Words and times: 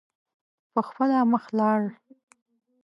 په 0.73 0.79
خپله 0.87 1.17
مخ 1.31 1.45
لاړ. 1.59 1.81